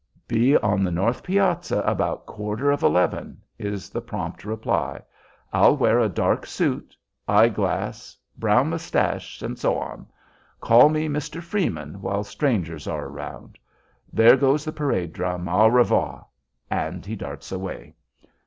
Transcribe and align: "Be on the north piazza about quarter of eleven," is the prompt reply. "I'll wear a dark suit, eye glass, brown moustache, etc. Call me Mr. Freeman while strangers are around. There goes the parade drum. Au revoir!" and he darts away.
"Be 0.27 0.57
on 0.57 0.83
the 0.83 0.89
north 0.89 1.21
piazza 1.21 1.81
about 1.81 2.25
quarter 2.25 2.71
of 2.71 2.81
eleven," 2.81 3.39
is 3.59 3.91
the 3.91 4.01
prompt 4.01 4.43
reply. 4.43 4.99
"I'll 5.53 5.77
wear 5.77 5.99
a 5.99 6.09
dark 6.09 6.47
suit, 6.47 6.95
eye 7.27 7.49
glass, 7.49 8.17
brown 8.35 8.71
moustache, 8.71 9.43
etc. 9.43 10.03
Call 10.59 10.89
me 10.89 11.07
Mr. 11.07 11.39
Freeman 11.39 12.01
while 12.01 12.23
strangers 12.23 12.87
are 12.87 13.05
around. 13.09 13.59
There 14.11 14.35
goes 14.37 14.65
the 14.65 14.71
parade 14.73 15.13
drum. 15.13 15.47
Au 15.47 15.67
revoir!" 15.67 16.25
and 16.71 17.05
he 17.05 17.15
darts 17.15 17.51
away. 17.51 17.93